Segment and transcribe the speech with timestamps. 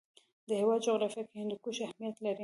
[0.47, 2.39] د هېواد جغرافیه کې هندوکش اهمیت لري.